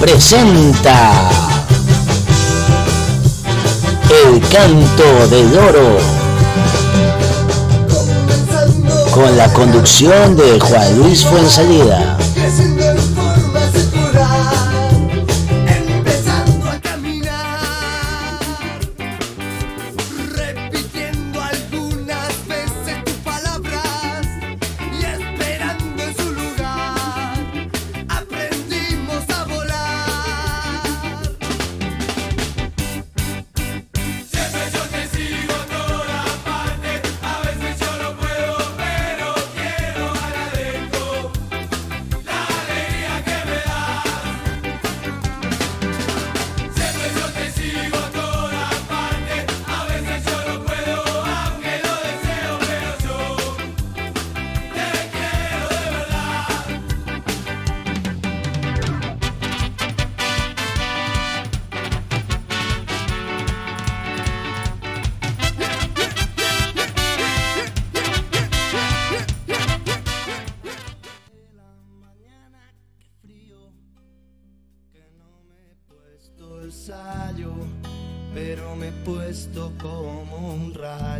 Presenta 0.00 1.30
El 4.08 4.40
Canto 4.48 5.28
de 5.28 5.58
Oro 5.58 5.98
con 9.12 9.36
la 9.36 9.52
conducción 9.52 10.36
de 10.36 10.60
Juan 10.60 10.98
Luis 10.98 11.24
Fuensalida. 11.24 12.17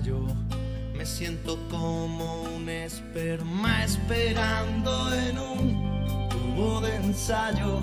Me 0.01 1.05
siento 1.05 1.59
como 1.69 2.43
un 2.43 2.69
esperma 2.69 3.83
esperando 3.85 5.13
en 5.13 5.39
un 5.39 6.29
tubo 6.29 6.81
de 6.81 6.95
ensayo, 6.95 7.81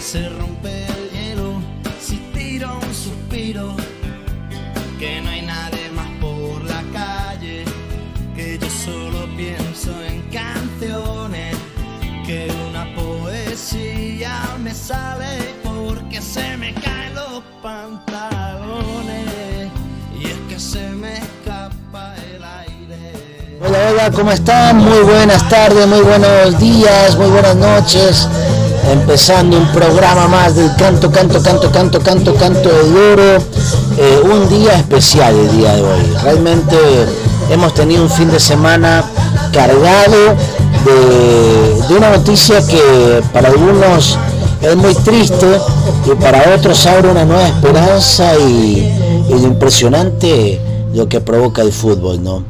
Se 0.01 0.27
rompe 0.31 0.87
el 0.87 1.11
hielo 1.11 1.61
si 2.01 2.17
tiro 2.33 2.75
un 2.75 2.95
suspiro, 2.95 3.77
sale 14.87 15.55
porque 15.65 16.23
se 16.23 16.57
me 16.59 16.73
caen 16.75 17.13
los 17.17 17.43
pantalones 17.61 19.27
y 20.17 20.27
es 20.27 20.37
que 20.49 20.61
se 20.61 20.91
me 20.91 21.15
escapa 21.15 22.15
el 22.33 22.45
aire. 22.45 23.59
Hola, 23.61 23.79
hola, 23.91 24.11
¿cómo 24.13 24.31
están? 24.31 24.79
Muy 24.79 25.01
buenas 25.01 25.49
tardes, 25.49 25.89
muy 25.89 26.03
buenos 26.03 26.61
días, 26.61 27.17
muy 27.17 27.27
buenas 27.31 27.57
noches. 27.57 28.29
Empezando 28.89 29.57
un 29.57 29.67
programa 29.73 30.29
más 30.29 30.55
del 30.55 30.73
canto, 30.77 31.11
canto, 31.11 31.43
canto, 31.43 31.73
canto, 31.73 32.01
canto, 32.01 32.35
canto 32.37 32.69
de 32.69 33.13
oro. 33.13 33.45
Eh, 33.99 34.21
un 34.23 34.49
día 34.49 34.75
especial 34.75 35.35
el 35.35 35.51
día 35.57 35.75
de 35.75 35.83
hoy. 35.83 36.17
Realmente 36.23 36.77
hemos 37.51 37.75
tenido 37.75 38.05
un 38.05 38.11
fin 38.11 38.31
de 38.31 38.39
semana 38.39 39.03
cargado 39.53 40.37
de 41.89 41.97
una 41.97 42.11
noticia 42.11 42.65
que 42.65 43.21
para 43.33 43.49
algunos 43.49 44.17
es 44.61 44.77
muy 44.77 44.95
triste 44.95 45.47
y 46.11 46.15
para 46.17 46.55
otros 46.55 46.87
abre 46.87 47.11
una 47.11 47.25
nueva 47.25 47.49
esperanza 47.49 48.37
y, 48.39 48.93
lo 49.29 49.39
impresionante 49.39 50.61
lo 50.95 51.09
que 51.09 51.21
provoca 51.21 51.63
el 51.63 51.73
fútbol, 51.73 52.23
¿no? 52.23 52.45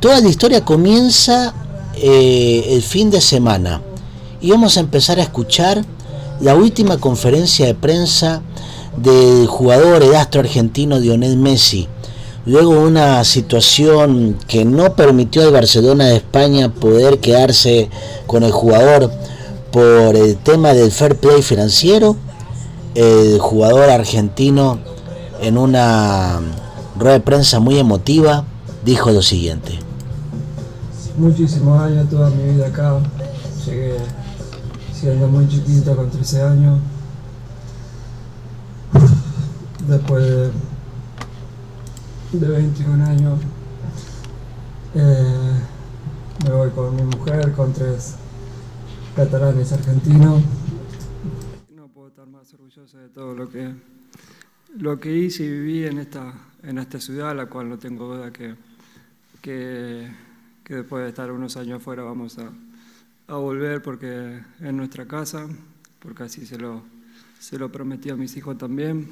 Toda 0.00 0.20
la 0.20 0.28
historia 0.28 0.64
comienza 0.64 1.54
eh, 1.94 2.66
el 2.70 2.82
fin 2.82 3.10
de 3.10 3.20
semana 3.20 3.80
y 4.40 4.50
vamos 4.50 4.76
a 4.76 4.80
empezar 4.80 5.20
a 5.20 5.22
escuchar 5.22 5.84
la 6.40 6.56
última 6.56 6.98
conferencia 6.98 7.66
de 7.66 7.74
prensa 7.74 8.42
del 8.96 9.46
jugador, 9.46 10.02
el 10.02 10.14
astro 10.14 10.40
argentino 10.40 10.98
Lionel 10.98 11.36
Messi. 11.36 11.88
Luego 12.44 12.70
una 12.70 13.22
situación 13.22 14.36
que 14.48 14.64
no 14.64 14.96
permitió 14.96 15.42
al 15.42 15.52
Barcelona 15.52 16.06
de 16.06 16.16
España 16.16 16.74
poder 16.74 17.20
quedarse 17.20 17.88
con 18.26 18.42
el 18.42 18.50
jugador 18.50 19.12
por 19.72 20.14
el 20.14 20.36
tema 20.36 20.74
del 20.74 20.92
fair 20.92 21.16
play 21.16 21.42
financiero, 21.42 22.14
el 22.94 23.38
jugador 23.40 23.88
argentino 23.88 24.78
en 25.40 25.56
una 25.56 26.40
rueda 26.98 27.14
de 27.14 27.20
prensa 27.20 27.58
muy 27.58 27.78
emotiva 27.78 28.44
dijo 28.84 29.10
lo 29.10 29.22
siguiente. 29.22 29.78
muchísimos 31.16 31.80
años, 31.80 32.08
toda 32.10 32.30
mi 32.30 32.52
vida 32.52 32.66
acá. 32.66 32.98
Llegué 33.64 33.96
siendo 34.92 35.26
muy 35.28 35.48
chiquito, 35.48 35.96
con 35.96 36.10
13 36.10 36.42
años. 36.42 36.78
Después 39.88 40.24
de, 40.24 40.50
de 42.32 42.46
21 42.46 43.04
años, 43.04 43.38
eh, 44.94 45.52
me 46.44 46.50
voy 46.50 46.70
con 46.70 46.94
mi 46.94 47.02
mujer, 47.02 47.52
con 47.52 47.72
tres 47.72 48.16
catalanes 49.14 49.72
argentinos. 49.72 50.42
No 51.74 51.88
puedo 51.88 52.08
estar 52.08 52.26
más 52.26 52.52
orgulloso 52.54 52.98
de 52.98 53.08
todo 53.08 53.34
lo 53.34 53.48
que, 53.48 53.72
lo 54.76 54.98
que 54.98 55.16
hice 55.16 55.44
y 55.44 55.50
viví 55.50 55.86
en 55.86 55.98
esta, 55.98 56.32
en 56.62 56.78
esta 56.78 57.00
ciudad, 57.00 57.36
la 57.36 57.46
cual 57.46 57.68
no 57.68 57.78
tengo 57.78 58.14
duda 58.14 58.32
que, 58.32 58.54
que, 59.40 60.10
que 60.64 60.74
después 60.76 61.02
de 61.02 61.10
estar 61.10 61.30
unos 61.30 61.56
años 61.56 61.80
afuera 61.80 62.02
vamos 62.02 62.38
a, 62.38 62.50
a 63.28 63.36
volver 63.36 63.82
porque 63.82 64.40
es 64.60 64.72
nuestra 64.72 65.06
casa, 65.06 65.46
porque 65.98 66.24
así 66.24 66.46
se 66.46 66.58
lo, 66.58 66.82
se 67.38 67.58
lo 67.58 67.70
prometí 67.70 68.10
a 68.10 68.16
mis 68.16 68.36
hijos 68.36 68.56
también. 68.58 69.08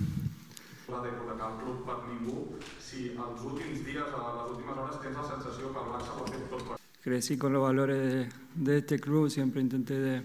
si 2.91 3.06
els 3.15 3.44
últims 3.50 3.84
dies, 3.87 4.17
a 4.19 4.32
les 4.34 4.50
últimes 4.56 4.82
hores, 4.82 5.00
tens 5.05 5.17
la 5.21 5.25
sensació 5.31 5.72
que 5.72 5.87
el 5.87 5.91
Barça 5.94 6.19
ho 6.19 6.27
ha 6.27 6.31
fet 6.34 6.44
tot 6.53 6.69
per... 6.69 6.80
Crecí 7.03 7.38
con 7.38 7.53
los 7.53 7.62
valores 7.62 8.28
de, 8.55 8.78
este 8.78 8.99
club, 8.99 9.31
siempre 9.31 9.62
intenté 9.62 10.22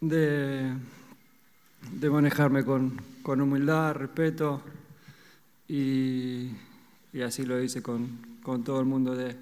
de, 0.00 0.74
de, 1.90 2.10
manejarme 2.10 2.64
con, 2.64 2.98
con 3.22 3.42
humildad, 3.42 3.94
respeto 3.94 4.62
y, 5.68 6.50
y 7.12 7.20
así 7.20 7.44
lo 7.44 7.62
hice 7.62 7.82
con, 7.82 8.38
con 8.42 8.64
todo 8.64 8.80
el 8.80 8.86
mundo 8.86 9.14
de, 9.14 9.36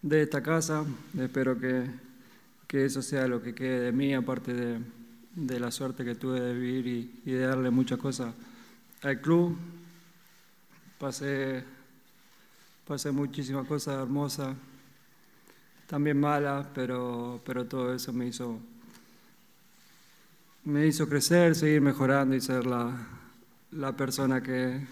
de 0.00 0.22
esta 0.22 0.42
casa. 0.42 0.84
Espero 1.18 1.58
que, 1.58 1.86
que 2.68 2.84
eso 2.84 3.02
sea 3.02 3.26
lo 3.26 3.42
que 3.42 3.52
quede 3.52 3.80
de 3.80 3.92
mí, 3.92 4.14
aparte 4.14 4.54
de, 4.54 4.78
de 5.34 5.58
la 5.58 5.72
suerte 5.72 6.04
que 6.04 6.14
tuve 6.14 6.40
de 6.40 6.54
vivir 6.54 6.86
y, 6.86 7.30
y 7.30 7.32
de 7.32 7.46
darle 7.46 7.70
muchas 7.70 7.98
cosas 7.98 8.32
al 9.02 9.20
club. 9.20 9.56
Pasé, 10.98 11.64
pasé 12.86 13.10
muchísimas 13.10 13.66
cosas 13.66 14.00
hermosas, 14.00 14.54
también 15.90 16.18
malas, 16.20 16.68
pero, 16.72 17.40
pero 17.44 17.66
todo 17.66 17.92
eso 17.92 18.12
me 18.12 18.26
hizo, 18.28 18.60
me 20.64 20.86
hizo 20.86 21.08
crecer, 21.08 21.54
seguir 21.56 21.80
mejorando 21.80 22.36
y 22.36 22.40
ser 22.40 22.64
la, 22.64 22.92
la 23.72 23.96
persona 23.96 24.40
que, 24.40 24.86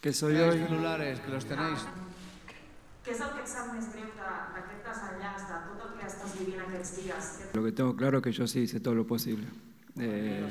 que 0.00 0.12
soy 0.12 0.36
hoy. 0.36 0.58
celulares, 0.60 1.18
que 1.20 1.30
los 1.32 1.44
tenéis. 1.44 1.80
Què 3.08 3.14
és 3.16 3.20
el 3.24 3.30
que 3.32 3.40
et 3.40 3.48
sap 3.48 3.70
més 3.72 3.86
greu 3.88 4.04
de- 4.04 4.24
d'aquest 4.52 4.82
desenllaç, 4.84 5.44
de 5.48 5.58
tot 5.64 5.84
el 5.86 5.92
que 5.96 6.06
estàs 6.06 6.32
vivint 6.38 6.60
aquests 6.60 6.90
dies? 6.98 7.28
Lo 7.54 7.62
que 7.64 7.72
tengo 7.72 7.96
claro 7.96 8.18
es 8.18 8.24
que 8.24 8.32
yo 8.32 8.46
sí 8.46 8.60
hice 8.60 8.80
todo 8.80 8.94
lo 8.94 9.06
posible. 9.06 9.46
Eh, 9.98 10.46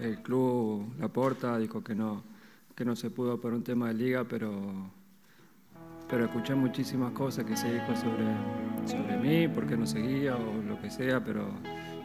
el 0.00 0.18
club, 0.22 0.92
la 1.00 1.08
porta, 1.08 1.56
dijo 1.58 1.82
que 1.82 1.94
no, 1.94 2.22
que 2.76 2.84
no 2.84 2.94
se 2.94 3.08
pudo 3.10 3.40
por 3.40 3.54
un 3.54 3.64
tema 3.64 3.88
de 3.88 3.94
liga, 3.94 4.24
pero, 4.24 4.52
pero 6.08 6.24
escuché 6.26 6.54
muchísimas 6.54 7.12
cosas 7.12 7.44
que 7.44 7.56
se 7.56 7.72
dijo 7.72 7.94
sobre, 7.96 8.24
sobre 8.86 9.16
mí, 9.16 9.48
por 9.48 9.66
qué 9.66 9.76
no 9.76 9.86
seguía 9.86 10.36
o 10.36 10.62
lo 10.62 10.80
que 10.80 10.90
sea, 10.90 11.22
pero 11.22 11.48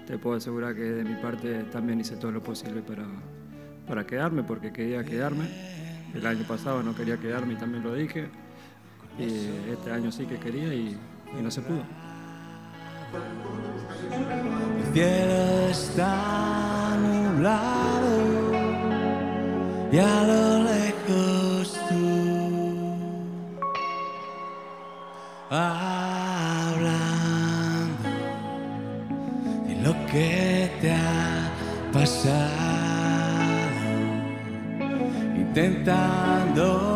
te 0.08 0.18
puedo 0.18 0.38
asegurar 0.38 0.76
que 0.76 0.82
de 0.82 1.04
mi 1.04 1.16
parte 1.22 1.64
también 1.66 2.00
hice 2.00 2.16
todo 2.16 2.32
lo 2.32 2.42
posible 2.42 2.82
para, 2.82 3.06
para 3.88 4.06
quedarme, 4.06 4.44
porque 4.44 4.72
quería 4.72 5.04
quedarme. 5.04 5.46
El 6.14 6.26
año 6.26 6.46
pasado 6.48 6.84
no 6.84 6.96
quería 6.96 7.18
quedarme 7.18 7.54
y 7.54 7.56
también 7.58 7.84
lo 7.84 7.94
dije. 7.94 8.28
Y 9.18 9.72
este 9.72 9.92
año 9.92 10.12
sí 10.12 10.26
que 10.26 10.38
quería 10.38 10.74
y, 10.74 10.98
y 11.38 11.42
no 11.42 11.52
se 11.52 11.62
pudo. 11.62 11.84
El 14.78 14.94
cielo 14.94 15.68
está 15.70 16.98
nublado 16.98 18.22
y 19.92 19.98
a 19.98 20.24
hablando 25.52 26.80
de 29.68 29.76
lo 29.84 29.94
que 30.08 30.72
te 30.80 30.94
ha 30.94 31.52
pasado, 31.92 32.40
intentando 35.36 36.91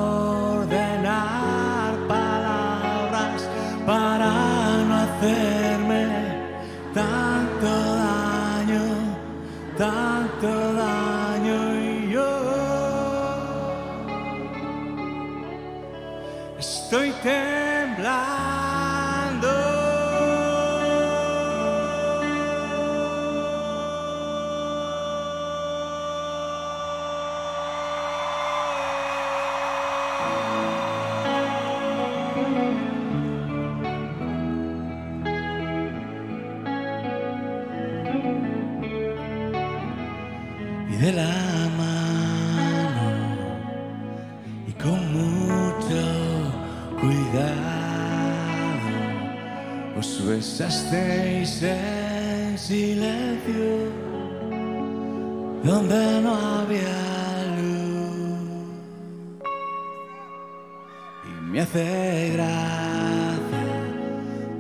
me 61.56 61.62
hace 61.62 62.32
gracia 62.34 63.64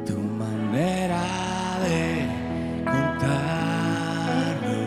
tu 0.05 0.17
manera 0.17 1.23
de 1.83 2.25
contarlo 2.85 4.79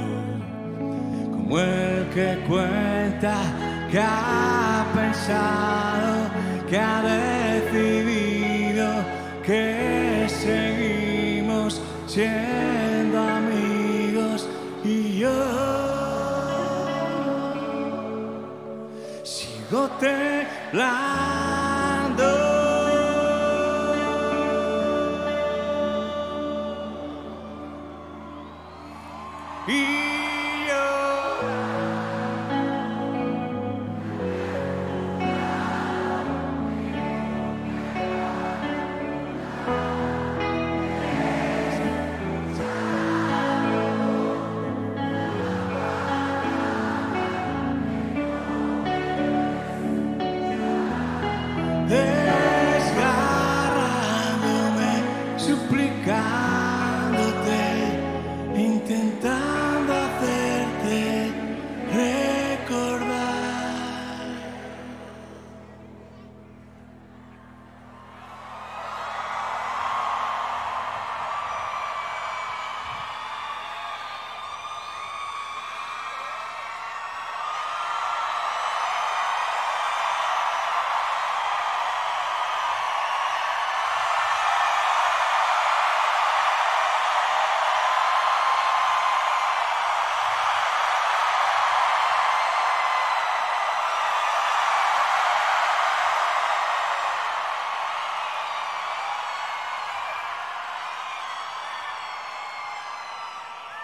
como 1.33 1.61
el 1.61 2.09
que 2.15 2.39
cuenta 2.49 3.35
que 3.91 4.01
ha 4.01 4.87
pensado, 4.95 6.31
que 6.67 6.79
ha 6.79 7.03
decidido 7.03 8.87
que 9.45 10.27
seguimos 10.29 11.83
siendo 12.07 13.19
amigos 13.21 14.49
y 14.83 15.19
yo 15.19 15.29
sigo 19.25 19.91
temblando. 20.01 21.18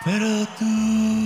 Pero 0.05 0.45
tú 0.59 1.24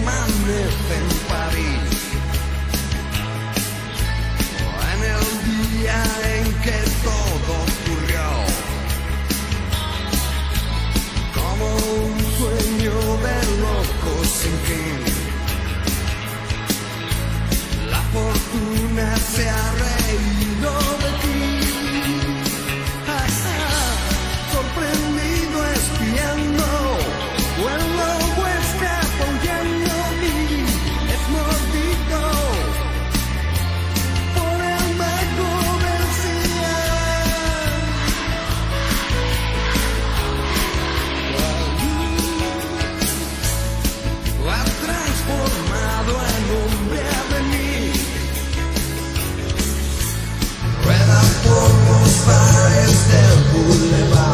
amanece 0.00 0.94
en 0.96 1.08
París. 1.28 1.79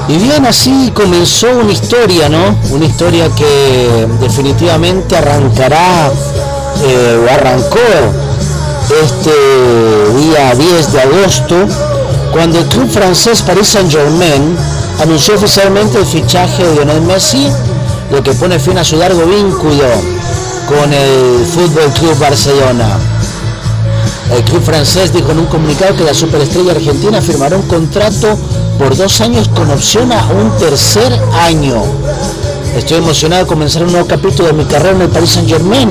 Y 0.09 0.19
bien, 0.19 0.47
así 0.47 0.93
comenzó 0.95 1.49
una 1.51 1.73
historia, 1.73 2.29
¿no? 2.29 2.57
Una 2.71 2.85
historia 2.85 3.29
que 3.35 4.07
definitivamente 4.21 5.17
arrancará, 5.17 6.13
eh, 6.85 7.27
o 7.27 7.33
arrancó 7.33 7.81
este 9.05 9.31
día 10.17 10.55
10 10.55 10.93
de 10.93 11.01
agosto, 11.01 11.57
cuando 12.33 12.61
el 12.61 12.67
club 12.67 12.89
francés 12.89 13.43
Paris 13.43 13.67
Saint-Germain 13.67 14.57
anunció 15.03 15.35
oficialmente 15.35 15.99
el 15.99 16.07
fichaje 16.07 16.65
de 16.65 16.75
Lionel 16.75 17.03
Messi, 17.03 17.49
lo 18.13 18.23
que 18.23 18.33
pone 18.35 18.61
fin 18.61 18.79
a 18.79 18.85
su 18.85 18.97
largo 18.97 19.25
vínculo 19.27 19.87
con 20.69 20.93
el 20.93 21.45
Fútbol 21.47 21.93
Club 21.95 22.17
Barcelona. 22.21 22.97
El 24.33 24.43
club 24.45 24.63
francés 24.63 25.13
dijo 25.13 25.33
en 25.33 25.41
un 25.41 25.47
comunicado 25.47 25.97
que 25.97 26.05
la 26.05 26.15
superestrella 26.15 26.73
argentina 26.73 27.21
firmará 27.21 27.57
un 27.57 27.63
contrato 27.63 28.39
por 28.79 28.97
dos 28.97 29.21
años 29.21 29.49
con 29.49 29.71
opción 29.71 30.13
a 30.13 30.27
un 30.27 30.57
tercer 30.59 31.13
año. 31.33 31.83
Estoy 32.77 32.99
emocionado 32.99 33.45
de 33.45 33.49
comenzar 33.49 33.83
un 33.83 33.93
nuevo 33.93 34.07
capítulo 34.07 34.49
de 34.49 34.55
mi 34.55 34.65
carrera 34.65 34.97
en 34.97 35.03
el 35.03 35.09
Paris 35.09 35.31
Saint 35.31 35.49
Germain. 35.49 35.91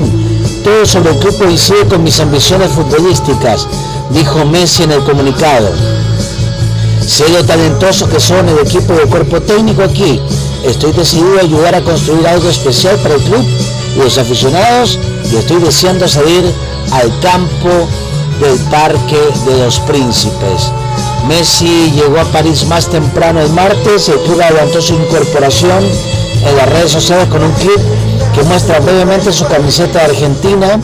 Todo 0.62 0.86
sobre 0.86 1.10
el 1.10 1.18
club 1.18 1.36
coincide 1.38 1.86
con 1.86 2.02
mis 2.02 2.18
ambiciones 2.20 2.70
futbolísticas, 2.72 3.66
dijo 4.10 4.44
Messi 4.44 4.84
en 4.84 4.92
el 4.92 5.04
comunicado. 5.04 5.68
Sé 7.06 7.28
lo 7.30 7.44
talentosos 7.44 8.08
que 8.08 8.20
son 8.20 8.48
el 8.48 8.58
equipo 8.58 8.94
y 8.94 9.02
el 9.02 9.08
cuerpo 9.08 9.40
técnico 9.40 9.82
aquí. 9.82 10.20
Estoy 10.64 10.92
decidido 10.92 11.38
a 11.38 11.42
ayudar 11.42 11.74
a 11.74 11.82
construir 11.82 12.26
algo 12.26 12.48
especial 12.48 12.96
para 12.96 13.14
el 13.14 13.22
club 13.22 13.44
y 13.96 13.98
los 13.98 14.18
aficionados 14.18 14.98
y 15.32 15.36
estoy 15.36 15.60
deseando 15.60 16.08
salir 16.08 16.44
al 16.92 17.20
campo 17.20 17.88
del 18.40 18.58
Parque 18.70 19.18
de 19.46 19.64
los 19.64 19.78
Príncipes. 19.80 20.70
Messi 21.28 21.90
llegó 21.90 22.20
a 22.20 22.24
París 22.24 22.64
más 22.66 22.88
temprano 22.88 23.40
el 23.40 23.50
martes, 23.50 24.08
el 24.08 24.20
club 24.20 24.40
adelantó 24.40 24.80
su 24.80 24.94
incorporación 24.94 25.84
en 25.84 26.56
las 26.56 26.68
redes 26.68 26.92
sociales 26.92 27.28
con 27.28 27.42
un 27.42 27.52
clip 27.52 27.80
que 28.32 28.42
muestra 28.44 28.78
brevemente 28.78 29.32
su 29.32 29.44
camiseta 29.46 30.00
de 30.00 30.04
Argentina 30.04 30.78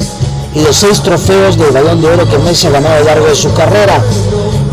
y 0.54 0.60
los 0.62 0.76
seis 0.76 1.00
trofeos 1.00 1.56
del 1.56 1.70
balón 1.70 2.00
de 2.00 2.08
oro 2.08 2.28
que 2.28 2.38
Messi 2.38 2.66
ha 2.66 2.70
ganado 2.70 2.96
a 2.96 2.98
lo 3.00 3.04
largo 3.04 3.26
de 3.26 3.36
su 3.36 3.52
carrera. 3.54 4.02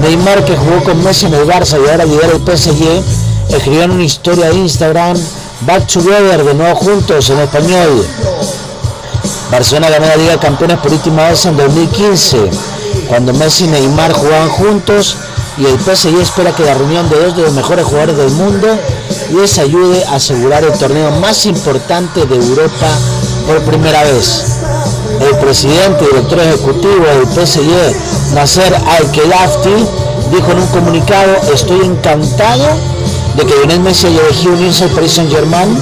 Neymar, 0.02 0.44
que 0.44 0.56
jugó 0.56 0.84
con 0.84 1.04
Messi 1.04 1.28
en 1.28 1.36
el 1.36 1.46
Barça 1.46 1.78
y 1.80 1.90
ahora 1.90 2.06
lidera 2.06 2.34
el 2.34 2.42
PSG, 2.42 3.54
escribió 3.56 3.84
en 3.84 3.92
una 3.92 4.04
historia 4.04 4.50
de 4.50 4.56
Instagram, 4.56 5.18
Back 5.62 5.88
Together, 5.88 6.44
de 6.44 6.54
nuevo 6.54 6.76
juntos, 6.76 7.30
en 7.30 7.40
español. 7.40 8.06
Barcelona 9.52 9.90
ganó 9.90 10.08
la 10.08 10.16
Liga 10.16 10.32
de 10.32 10.40
Campeones 10.40 10.80
por 10.80 10.92
última 10.92 11.30
vez 11.30 11.46
en 11.46 11.58
2015, 11.58 12.38
cuando 13.08 13.34
Messi 13.34 13.66
y 13.66 13.68
Neymar 13.68 14.14
jugaban 14.14 14.50
juntos 14.50 15.18
y 15.60 15.66
el 15.66 15.78
PSG 15.78 16.22
espera 16.22 16.56
que 16.56 16.64
la 16.64 16.74
reunión 16.74 17.10
de 17.10 17.22
dos 17.22 17.36
de 17.36 17.44
los 17.44 17.54
mejores 17.54 17.86
jugadores 17.86 18.18
del 18.18 18.32
mundo 18.32 18.68
les 19.32 19.58
ayude 19.58 20.06
a 20.06 20.16
asegurar 20.16 20.64
el 20.64 20.72
torneo 20.72 21.12
más 21.20 21.46
importante 21.46 22.26
de 22.26 22.36
Europa 22.36 22.88
por 23.46 23.60
primera 23.64 24.04
vez. 24.04 24.46
El 25.20 25.38
presidente 25.40 26.06
y 26.06 26.08
director 26.08 26.40
ejecutivo 26.40 27.06
del 27.06 27.28
PSG, 27.28 28.34
Nasser 28.34 28.74
Al-Khelaifi, 28.74 29.86
dijo 30.32 30.52
en 30.52 30.60
un 30.60 30.68
comunicado, 30.68 31.36
estoy 31.54 31.86
encantado 31.86 32.66
de 33.36 33.46
que 33.46 33.56
Lionel 33.56 33.82
Messi 33.82 34.08
haya 34.08 34.22
elegido 34.22 34.54
unirse 34.54 34.86
al 34.86 34.92
Paris 34.92 35.12
Saint 35.12 35.32
Germain 35.32 35.78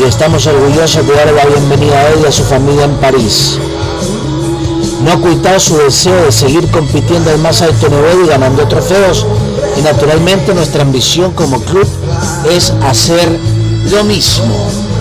y 0.00 0.04
estamos 0.08 0.44
orgullosos 0.46 1.06
de 1.06 1.14
darle 1.14 1.32
la 1.32 1.46
bienvenida 1.46 2.00
a 2.00 2.08
él 2.08 2.20
y 2.24 2.26
a 2.26 2.32
su 2.32 2.42
familia 2.42 2.84
en 2.84 2.96
París. 2.96 3.58
No 5.04 5.10
ha 5.10 5.14
ocultado 5.16 5.60
su 5.60 5.76
deseo 5.76 6.24
de 6.24 6.32
seguir 6.32 6.70
compitiendo 6.70 7.30
al 7.30 7.38
más 7.38 7.60
alto 7.60 7.88
nivel 7.88 8.24
y 8.24 8.28
ganando 8.28 8.66
trofeos. 8.66 9.26
Y 9.78 9.82
naturalmente 9.82 10.54
nuestra 10.54 10.82
ambición 10.82 11.32
como 11.32 11.60
club 11.60 11.86
es 12.50 12.72
hacer 12.82 13.28
lo 13.90 14.04
mismo. 14.04 14.93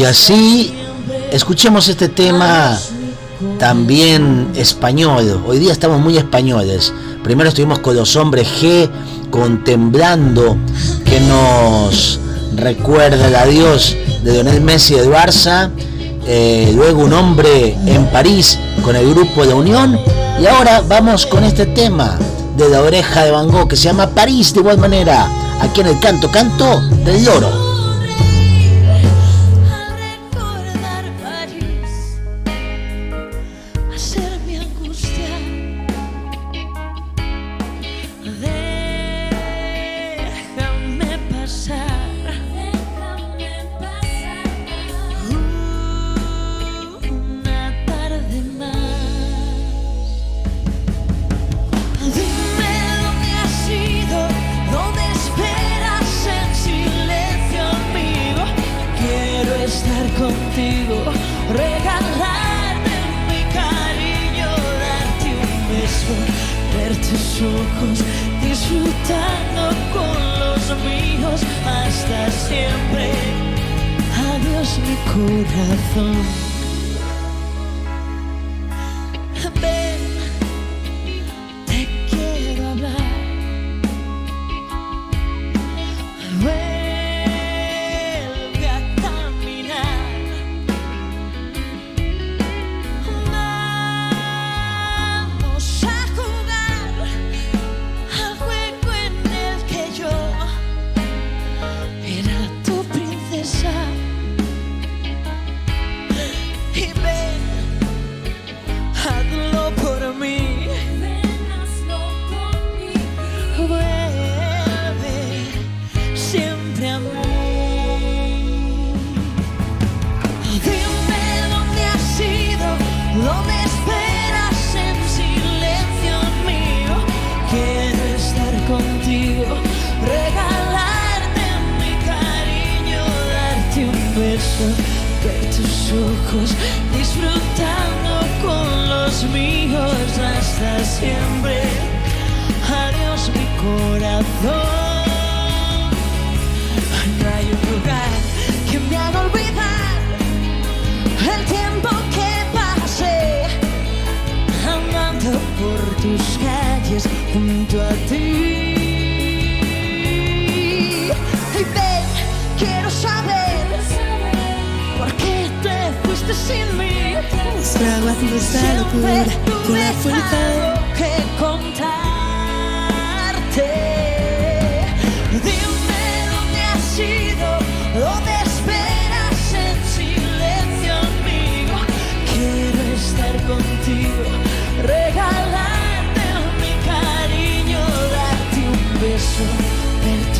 Y 0.00 0.04
así 0.04 0.72
escuchemos 1.30 1.86
este 1.88 2.08
tema 2.08 2.78
también 3.58 4.50
español. 4.56 5.44
Hoy 5.46 5.58
día 5.58 5.72
estamos 5.72 6.00
muy 6.00 6.16
españoles. 6.16 6.90
Primero 7.22 7.50
estuvimos 7.50 7.80
con 7.80 7.96
los 7.96 8.16
hombres 8.16 8.48
G, 8.48 8.88
contemplando 9.30 10.56
que 11.04 11.20
nos 11.20 12.18
recuerda 12.56 13.28
el 13.28 13.36
adiós 13.36 13.94
de 14.24 14.32
Lionel 14.32 14.62
Messi 14.62 14.94
del 14.94 15.10
Barça. 15.10 15.70
Eh, 16.26 16.72
luego 16.74 17.02
un 17.02 17.12
hombre 17.12 17.76
en 17.84 18.06
París 18.06 18.58
con 18.82 18.96
el 18.96 19.10
grupo 19.10 19.44
de 19.44 19.52
Unión. 19.52 20.00
Y 20.40 20.46
ahora 20.46 20.80
vamos 20.80 21.26
con 21.26 21.44
este 21.44 21.66
tema 21.66 22.18
de 22.56 22.70
la 22.70 22.80
oreja 22.80 23.24
de 23.24 23.32
Van 23.32 23.50
Gogh 23.50 23.68
que 23.68 23.76
se 23.76 23.82
llama 23.82 24.08
París 24.08 24.54
de 24.54 24.60
igual 24.60 24.78
manera. 24.78 25.30
Aquí 25.60 25.82
en 25.82 25.88
el 25.88 26.00
canto 26.00 26.30
canto 26.30 26.80
del 27.04 27.22
loro. 27.22 27.69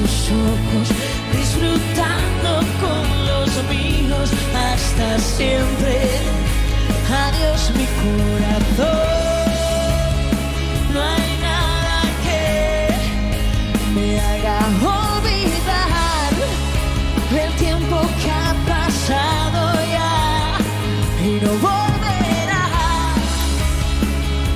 Tus 0.00 0.30
ojos, 0.30 0.88
disfrutando 1.36 2.50
con 2.80 3.26
los 3.26 3.50
míos 3.68 4.30
hasta 4.54 5.18
siempre. 5.18 5.94
Adiós 7.26 7.70
mi 7.76 7.86
corazón, 8.04 8.96
no 10.94 11.00
hay 11.02 11.30
nada 11.48 11.96
que 12.24 12.40
me 13.94 14.20
haga 14.20 14.58
olvidar 15.00 16.32
el 17.44 17.52
tiempo 17.56 17.96
que 18.22 18.30
ha 18.30 18.54
pasado 18.74 19.60
ya 19.96 20.56
y 21.26 21.44
no 21.44 21.52
volverá. 21.68 22.64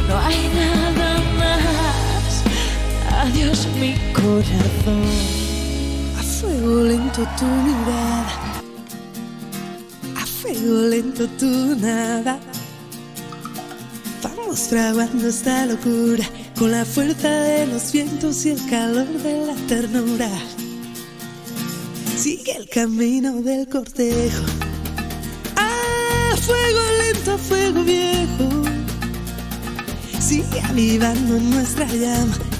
No 0.08 0.14
hay 0.26 0.48
nada 0.62 1.10
más. 1.40 2.44
Adiós 3.24 3.66
mi 3.80 3.94
corazón. 4.12 5.33
A 6.64 6.66
fuego 6.66 6.82
lento 6.82 7.28
tu 7.38 7.44
mirada, 7.44 8.26
a 10.16 10.24
fuego 10.24 10.88
lento 10.88 11.28
tu 11.38 11.76
nada. 11.76 12.40
Vamos 14.22 14.60
fraguando 14.60 15.28
esta 15.28 15.66
locura 15.66 16.24
con 16.58 16.70
la 16.70 16.86
fuerza 16.86 17.28
de 17.28 17.66
los 17.66 17.92
vientos 17.92 18.46
y 18.46 18.52
el 18.52 18.70
calor 18.70 19.06
de 19.06 19.46
la 19.46 19.54
ternura. 19.68 20.30
Sigue 22.16 22.56
el 22.56 22.66
camino 22.70 23.42
del 23.42 23.68
cortejo. 23.68 24.44
A 25.56 26.34
fuego 26.34 26.80
lento, 27.02 27.32
a 27.32 27.38
fuego 27.38 27.82
viejo. 27.84 28.48
Sigue 30.18 30.62
avivando 30.62 31.38
nuestra 31.40 31.84
llama 31.88 32.38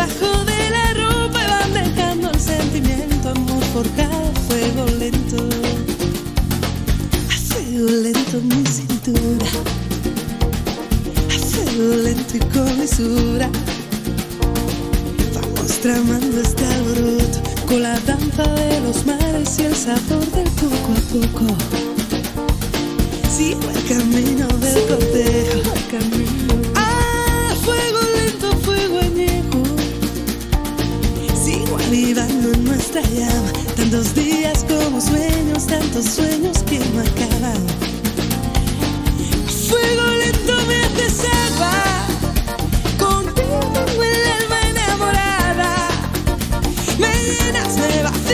debajo 0.00 0.44
de 0.44 0.70
la 0.70 0.94
ropa 0.94 1.40
van 1.46 1.72
dejando 1.74 2.30
el 2.30 2.40
sentimiento, 2.40 3.30
amor 3.30 3.62
forjado 3.72 4.28
a 4.28 4.40
fuego 4.48 4.86
lento. 4.98 5.36
A 7.28 7.32
fuego 7.32 7.90
lento 7.90 8.40
mi 8.42 8.64
cintura, 8.66 9.46
a 11.28 11.38
fuego 11.38 11.96
lento 11.96 12.36
y 12.36 12.40
con 12.54 12.78
mesura. 12.78 13.50
Vamos 15.34 15.72
tramando 15.82 16.40
este 16.40 16.64
alboroto 16.64 17.40
con 17.68 17.82
la 17.82 18.00
danza 18.00 18.44
de 18.54 18.80
los 18.80 19.04
mares 19.04 19.58
y 19.58 19.64
el 19.64 19.76
sabor 19.76 20.26
del 20.32 20.48
poco 20.60 20.92
a 20.96 21.00
poco. 21.12 21.46
Sigo 23.30 23.68
el 23.70 23.84
camino 23.86 24.46
del 24.58 24.86
cortejo. 24.86 25.70
Ah, 25.92 26.29
avivando 31.90 32.52
en 32.52 32.64
nuestra 32.64 33.02
llama. 33.02 33.50
Tantos 33.76 34.14
días 34.14 34.64
como 34.68 35.00
sueños, 35.00 35.66
tantos 35.66 36.04
sueños 36.04 36.62
que 36.62 36.78
no 36.78 37.00
acaban. 37.00 37.60
Fuego 39.68 40.06
lento 40.20 40.54
me 40.68 40.76
haces 40.84 41.24
agua. 41.48 41.72
Contigo 42.96 44.04
el 44.04 44.22
alma 44.38 44.58
enamorada. 44.70 45.88
Me 46.96 47.12
llenas, 47.24 47.76
me 47.76 48.02
vacías, 48.04 48.29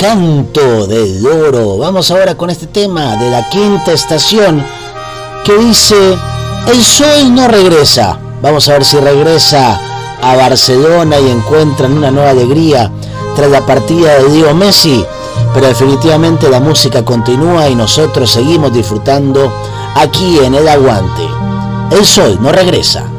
canto 0.00 0.86
del 0.86 1.22
loro. 1.22 1.76
Vamos 1.76 2.10
ahora 2.10 2.34
con 2.34 2.48
este 2.48 2.66
tema 2.66 3.16
de 3.16 3.30
la 3.30 3.46
quinta 3.50 3.92
estación 3.92 4.64
que 5.44 5.58
dice, 5.58 6.16
el 6.68 6.82
sol 6.82 7.34
no 7.34 7.46
regresa. 7.46 8.18
Vamos 8.40 8.66
a 8.66 8.72
ver 8.72 8.84
si 8.86 8.98
regresa 8.98 9.78
a 10.22 10.36
Barcelona 10.36 11.20
y 11.20 11.28
encuentran 11.30 11.98
una 11.98 12.10
nueva 12.10 12.30
alegría 12.30 12.90
tras 13.36 13.50
la 13.50 13.66
partida 13.66 14.14
de 14.14 14.30
Diego 14.30 14.54
Messi. 14.54 15.04
Pero 15.52 15.66
definitivamente 15.66 16.48
la 16.48 16.60
música 16.60 17.04
continúa 17.04 17.68
y 17.68 17.74
nosotros 17.74 18.30
seguimos 18.30 18.72
disfrutando 18.72 19.52
aquí 19.96 20.38
en 20.38 20.54
el 20.54 20.66
aguante. 20.66 21.28
El 21.90 22.06
sol 22.06 22.38
no 22.40 22.50
regresa. 22.52 23.09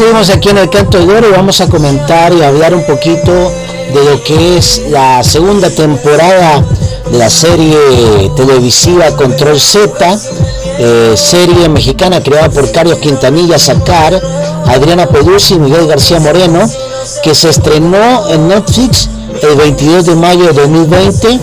Seguimos 0.00 0.30
aquí 0.30 0.48
en 0.48 0.56
el 0.56 0.70
Canto 0.70 0.96
de 0.96 1.14
Oro 1.14 1.28
y 1.28 1.32
vamos 1.32 1.60
a 1.60 1.68
comentar 1.68 2.32
y 2.32 2.42
hablar 2.42 2.74
un 2.74 2.86
poquito 2.86 3.52
de 3.92 4.02
lo 4.02 4.24
que 4.24 4.56
es 4.56 4.80
la 4.88 5.22
segunda 5.22 5.68
temporada 5.68 6.64
de 7.10 7.18
la 7.18 7.28
serie 7.28 7.76
televisiva 8.34 9.14
Control 9.14 9.60
Z, 9.60 10.18
eh, 10.78 11.12
serie 11.18 11.68
mexicana 11.68 12.22
creada 12.22 12.48
por 12.48 12.72
Carlos 12.72 12.96
Quintanilla 12.96 13.58
Sacar, 13.58 14.18
Adriana 14.68 15.06
Peduzzi 15.06 15.56
y 15.56 15.58
Miguel 15.58 15.86
García 15.86 16.18
Moreno, 16.18 16.60
que 17.22 17.34
se 17.34 17.50
estrenó 17.50 18.26
en 18.30 18.48
Netflix 18.48 19.06
el 19.42 19.54
22 19.54 20.06
de 20.06 20.14
mayo 20.14 20.46
de 20.46 20.62
2020. 20.62 21.40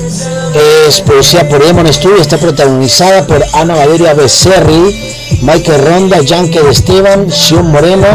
Es 0.87 1.01
producida 1.01 1.47
por 1.47 1.63
Demon 1.63 1.93
Studio, 1.93 2.17
está 2.19 2.37
protagonizada 2.37 3.27
por 3.27 3.43
Ana 3.53 3.75
Valeria 3.75 4.15
Becerril, 4.15 4.95
Michael 5.43 5.85
Ronda, 5.85 6.21
Yankee 6.21 6.59
Esteban, 6.71 7.31
Sion 7.31 7.69
Moreno, 7.69 8.07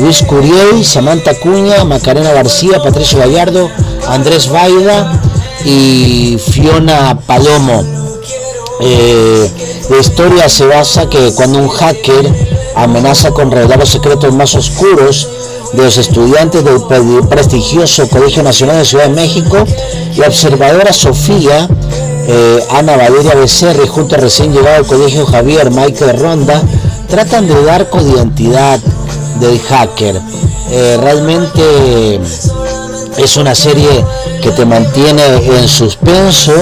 Luis 0.00 0.22
Curiel, 0.22 0.84
Samantha 0.84 1.34
Cuña, 1.34 1.84
Macarena 1.84 2.32
García, 2.32 2.82
Patricio 2.82 3.18
Gallardo, 3.18 3.70
Andrés 4.06 4.48
Vaida 4.48 5.20
y 5.64 6.38
Fiona 6.38 7.18
Palomo. 7.26 7.84
Eh, 8.80 9.50
la 9.90 9.98
historia 9.98 10.48
se 10.48 10.66
basa 10.66 11.08
que 11.08 11.32
cuando 11.34 11.58
un 11.58 11.68
hacker 11.68 12.32
amenaza 12.76 13.32
con 13.32 13.50
revelar 13.50 13.78
los 13.78 13.88
secretos 13.88 14.32
más 14.32 14.54
oscuros 14.54 15.28
de 15.72 15.82
los 15.82 15.98
estudiantes 15.98 16.64
del 16.64 16.80
prestigioso 17.28 18.08
Colegio 18.08 18.42
Nacional 18.42 18.78
de 18.78 18.84
Ciudad 18.84 19.08
de 19.08 19.14
México, 19.14 19.64
la 20.16 20.28
observadora 20.28 20.92
Sofía, 20.92 21.68
eh, 22.28 22.64
Ana 22.70 22.96
Valeria 22.96 23.34
Becerri, 23.34 23.88
junto 23.88 24.14
al 24.14 24.22
recién 24.22 24.52
llegado 24.52 24.76
al 24.76 24.86
Colegio 24.86 25.26
Javier 25.26 25.70
Michael 25.70 26.18
Ronda, 26.18 26.62
tratan 27.08 27.48
de 27.48 27.64
dar 27.64 27.88
con 27.90 28.08
identidad 28.08 28.78
del 29.40 29.60
hacker. 29.60 30.20
Eh, 30.70 30.98
realmente 31.00 32.20
es 33.16 33.36
una 33.36 33.54
serie 33.54 34.04
que 34.42 34.50
te 34.50 34.64
mantiene 34.64 35.22
en 35.46 35.68
suspenso, 35.68 36.52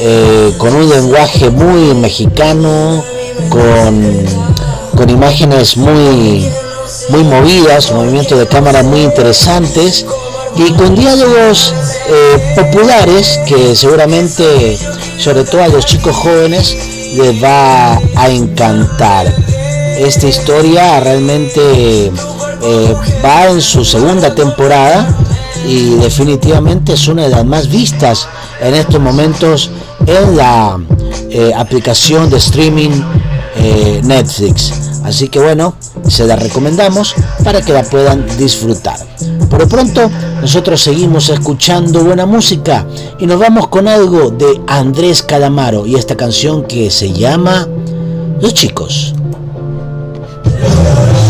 eh, 0.00 0.52
con 0.58 0.74
un 0.74 0.88
lenguaje 0.88 1.50
muy 1.50 1.94
mexicano, 1.94 3.02
con, 3.48 4.26
con 4.96 5.10
imágenes 5.10 5.76
muy, 5.76 6.48
muy 7.08 7.24
movidas, 7.24 7.92
movimientos 7.92 8.38
de 8.38 8.46
cámara 8.46 8.82
muy 8.82 9.02
interesantes 9.02 10.04
y 10.56 10.72
con 10.72 10.94
diálogos 10.94 11.74
eh, 12.08 12.54
populares 12.56 13.40
que 13.46 13.74
seguramente, 13.74 14.78
sobre 15.18 15.44
todo 15.44 15.62
a 15.62 15.68
los 15.68 15.86
chicos 15.86 16.14
jóvenes, 16.14 16.76
les 17.16 17.42
va 17.42 18.00
a 18.16 18.28
encantar. 18.28 19.34
Esta 20.02 20.26
historia 20.26 20.98
realmente 20.98 21.60
eh, 22.06 22.94
va 23.24 23.46
en 23.46 23.62
su 23.62 23.84
segunda 23.84 24.34
temporada 24.34 25.16
y 25.64 25.94
definitivamente 25.94 26.94
es 26.94 27.06
una 27.06 27.22
de 27.22 27.28
las 27.28 27.44
más 27.44 27.68
vistas 27.68 28.26
en 28.60 28.74
estos 28.74 29.00
momentos 29.00 29.70
en 30.04 30.36
la 30.36 30.80
eh, 31.30 31.52
aplicación 31.56 32.28
de 32.30 32.38
streaming 32.38 32.90
Netflix. 34.02 34.72
Así 35.04 35.28
que 35.28 35.38
bueno, 35.38 35.74
se 36.08 36.26
la 36.26 36.34
recomendamos 36.34 37.14
para 37.44 37.62
que 37.62 37.72
la 37.72 37.84
puedan 37.84 38.26
disfrutar. 38.36 38.98
Por 39.48 39.60
lo 39.60 39.68
pronto, 39.68 40.10
nosotros 40.40 40.80
seguimos 40.80 41.28
escuchando 41.28 42.02
buena 42.02 42.26
música 42.26 42.86
y 43.20 43.26
nos 43.26 43.38
vamos 43.38 43.68
con 43.68 43.86
algo 43.86 44.30
de 44.30 44.60
Andrés 44.66 45.22
Calamaro 45.22 45.86
y 45.86 45.94
esta 45.94 46.16
canción 46.16 46.64
que 46.64 46.90
se 46.90 47.12
llama 47.12 47.68
Los 48.40 48.54
chicos. 48.54 49.14
Si 50.82 51.21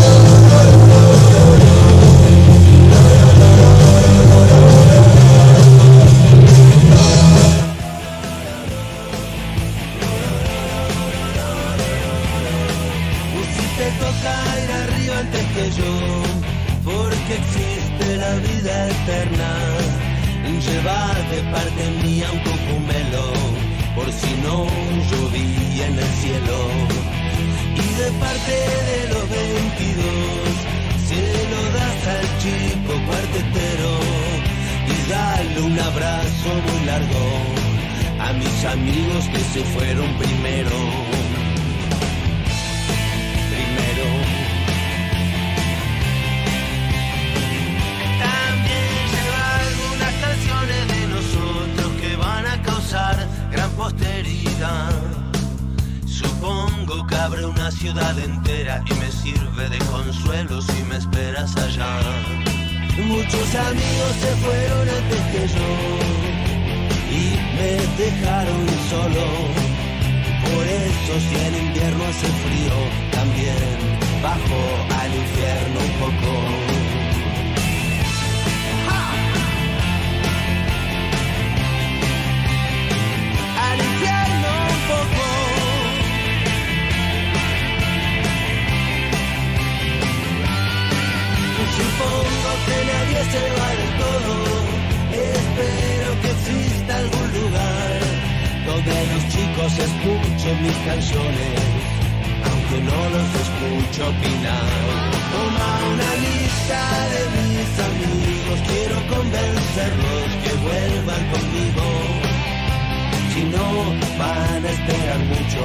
van 114.27 114.65
a 114.65 114.69
esperar 114.69 115.19
mucho, 115.33 115.63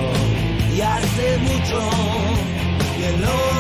y 0.75 0.81
hace 0.81 1.39
mucho 1.39 1.79
que 2.97 3.09
los 3.19 3.58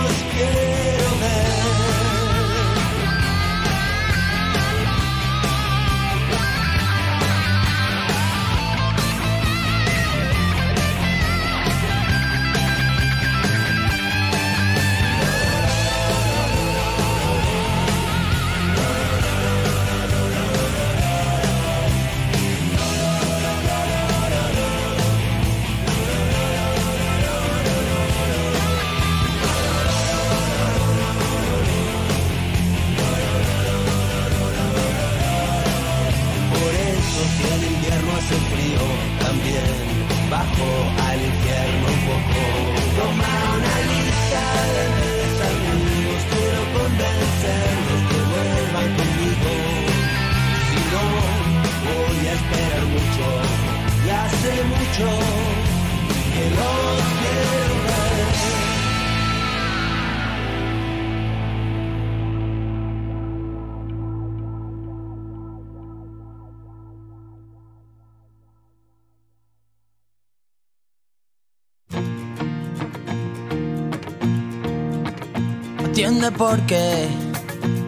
Entiende 76.18 76.36
por 76.36 76.60
qué 76.66 77.08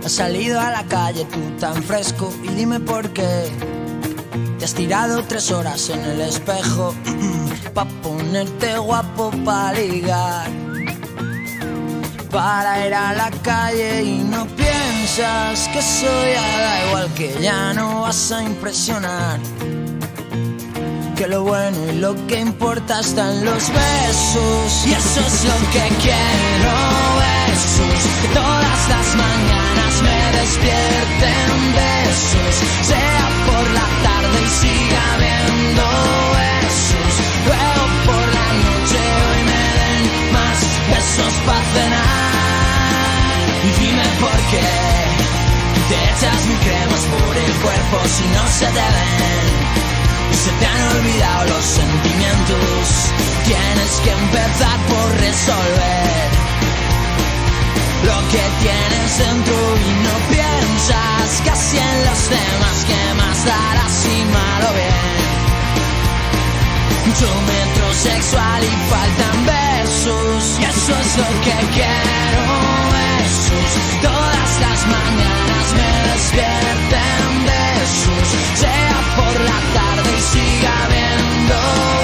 has 0.05 0.12
salido 0.12 0.61
a 0.61 0.71
la 0.71 0.85
calle 0.85 1.25
tú 1.25 1.40
tan 1.59 1.83
fresco 1.83 2.33
y 2.45 2.49
dime 2.55 2.79
por 2.79 3.11
qué 3.11 3.51
te 4.57 4.64
has 4.64 4.73
tirado 4.73 5.25
tres 5.25 5.51
horas 5.51 5.88
en 5.88 5.99
el 6.05 6.21
espejo 6.21 6.95
pa 7.75 7.85
ponerte 8.05 8.79
guapo 8.79 9.33
pa 9.45 9.73
ligar. 9.73 10.49
Para 12.31 12.87
ir 12.87 12.95
a 12.95 13.14
la 13.14 13.33
calle 13.43 14.05
y 14.05 14.19
no 14.19 14.47
piensas 14.47 15.66
que 15.73 15.83
soy 15.83 16.33
da 16.35 16.87
igual 16.87 17.14
que 17.14 17.37
ya 17.40 17.75
no 17.75 18.03
vas 18.03 18.31
a 18.31 18.45
impresionar. 18.45 19.40
Que 21.16 21.27
lo 21.27 21.43
bueno 21.43 21.79
y 21.93 21.97
lo 21.97 22.14
que 22.29 22.38
importa 22.38 23.01
están 23.01 23.45
los 23.45 23.69
besos 23.71 24.87
y 24.87 24.93
eso 24.93 25.21
es 25.21 25.45
lo 25.47 25.71
que 25.73 25.88
quiero 26.01 27.11
besos, 27.61 28.09
que 28.23 28.29
todas 28.29 28.88
las 28.88 29.16
mañanas 29.16 30.03
me 30.03 30.38
despierten 30.40 31.73
besos, 31.75 32.55
sea 32.83 33.29
por 33.46 33.70
la 33.70 33.87
tarde 34.03 34.38
y 34.42 34.51
siga 34.61 35.05
viendo 35.18 35.85
besos, 36.40 37.12
luego 37.46 37.83
por 38.07 38.27
la 38.38 38.49
noche 38.64 38.99
hoy 39.27 39.42
me 39.51 39.64
den 39.81 40.33
más 40.33 40.59
besos 40.92 41.35
para 41.46 41.64
cenar. 41.75 42.40
Y 43.62 43.70
dime 43.81 44.07
por 44.20 44.38
qué 44.53 44.70
te 45.88 45.96
echas 46.11 46.46
mil 46.46 46.59
cremas 46.61 47.05
por 47.14 47.37
el 47.37 47.53
cuerpo 47.64 48.09
si 48.09 48.25
no 48.29 48.49
se 48.49 48.66
te 48.66 48.87
ven 48.96 49.51
Y 50.33 50.35
se 50.35 50.51
te 50.51 50.66
han 50.66 50.96
olvidado 50.96 51.44
los 51.44 51.64
sentimientos. 51.64 53.12
Tienes 53.44 53.92
que 54.03 54.11
empezar 54.12 54.79
por 54.88 55.20
resolver 55.20 56.39
lo 58.09 58.19
que 58.33 58.43
tienes 58.63 59.19
dentro 59.19 59.57
y 59.77 59.91
no 60.07 60.15
piensas. 60.29 61.43
Casi 61.45 61.77
en 61.79 62.05
los 62.07 62.31
demás 62.31 62.85
que 62.89 63.15
más 63.15 63.45
darás 63.45 63.93
si 63.93 64.25
mal 64.25 64.63
o 64.69 64.73
bien. 64.75 65.21
Tu 67.21 67.31
metrosexual 67.53 68.65
y 68.65 68.75
faltan 68.91 69.47
besos. 69.47 70.59
Y 70.61 70.65
eso 70.65 70.93
es 71.05 71.17
lo 71.19 71.31
que 71.45 71.57
quiero 71.75 72.43
besos 72.97 73.91
todas 74.03 74.61
las 74.61 74.87
mañanas 74.87 75.67
me 75.79 75.91
despierten 76.13 77.31
besos. 77.51 78.27
Sea 78.55 78.97
por 79.17 79.35
la 79.49 79.59
tarde 79.77 80.11
y 80.19 80.23
siga 80.33 80.73
habiendo 80.85 81.57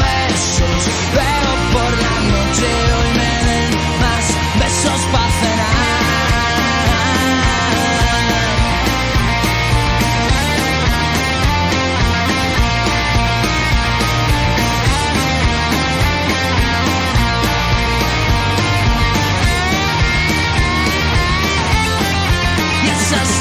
besos. 0.07 0.81
Luego 1.17 1.51
por 1.75 1.91
la 2.05 2.17
noche 2.33 2.67
hoy 2.97 3.11
me 3.21 3.35
den 3.49 3.73
más 4.03 4.25
besos 4.61 5.01
para 5.13 5.26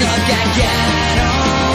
lo 0.01 0.13
que 0.27 0.39
quiero 0.57 1.29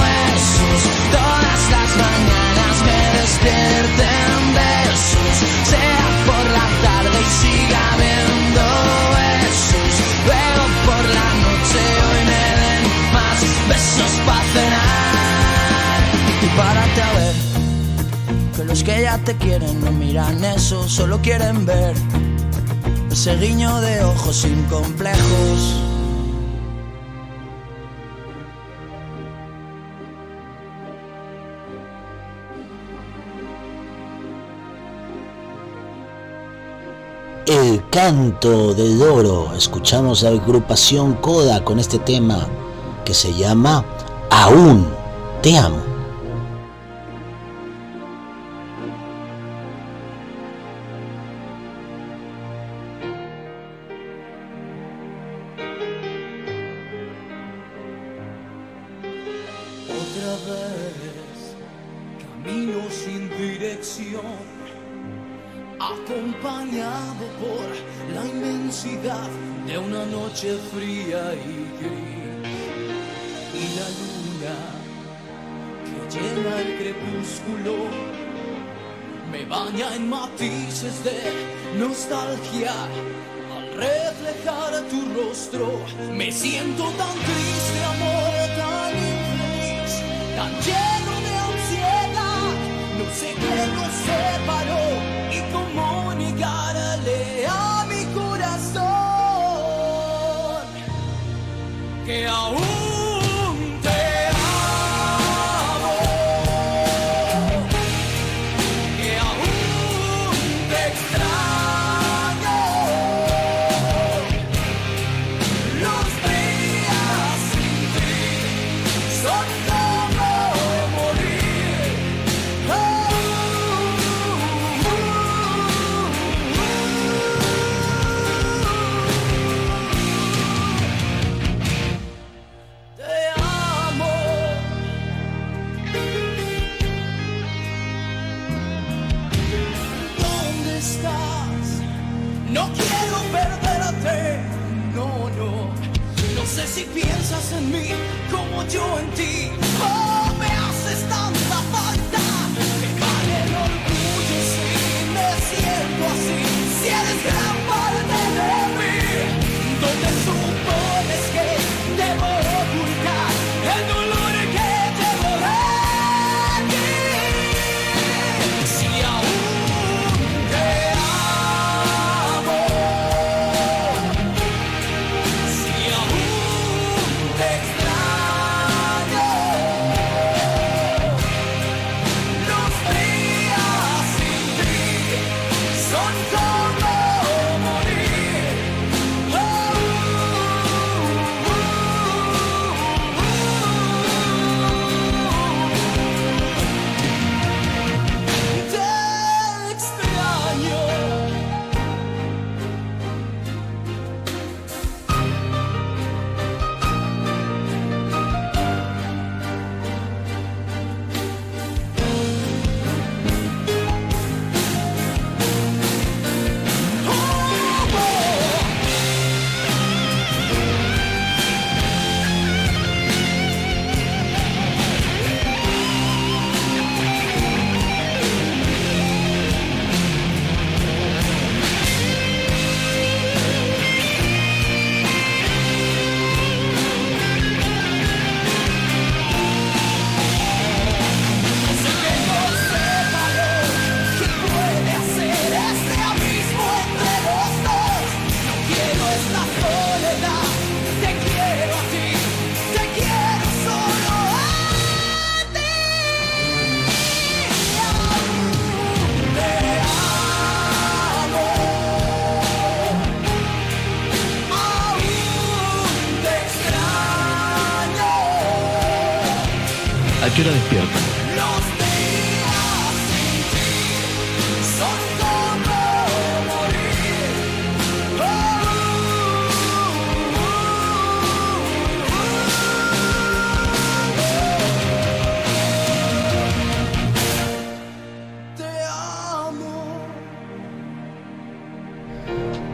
besos. 0.04 0.80
Todas 1.10 1.60
las 1.74 1.90
mañanas 2.04 2.76
me 2.88 3.00
despierten 3.20 4.38
besos. 4.60 5.34
Sea 5.70 6.06
por 6.28 6.44
la 6.56 6.66
tarde 6.86 7.18
y 7.20 7.30
siga 7.40 7.80
habiendo 7.94 8.64
besos. 9.18 9.92
Luego 10.28 10.62
por 10.86 11.04
la 11.18 11.28
noche 11.44 11.80
hoy 12.06 12.22
me 12.32 12.44
den 12.60 12.84
más 13.16 13.40
besos 13.70 14.12
para 14.26 14.44
cenar. 14.54 16.00
Y 16.42 16.46
párate 16.56 17.02
a 17.02 17.12
ver 17.12 17.34
Que 18.56 18.64
los 18.64 18.82
que 18.82 19.02
ya 19.02 19.18
te 19.18 19.36
quieren 19.36 19.78
no 19.84 19.92
miran 19.92 20.42
eso 20.42 20.88
Solo 20.88 21.20
quieren 21.20 21.66
ver 21.66 21.94
ese 23.10 23.36
guiño 23.36 23.78
de 23.82 24.02
ojos 24.04 24.36
sin 24.36 24.62
complejos 24.64 25.89
canto 37.90 38.72
del 38.72 38.98
Doro. 38.98 39.52
Escuchamos 39.54 40.22
a 40.22 40.30
la 40.30 40.40
agrupación 40.40 41.14
Coda 41.14 41.62
con 41.64 41.78
este 41.78 41.98
tema 41.98 42.46
que 43.04 43.12
se 43.12 43.34
llama 43.34 43.84
Aún 44.30 44.86
te 45.42 45.58
amo. 45.58 45.89